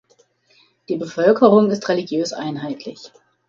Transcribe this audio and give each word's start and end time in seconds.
Die 0.89 0.95
Bevölkerung 0.97 1.69
ist 1.69 1.87
religiös 1.87 2.33
einheitlich. 2.33 3.11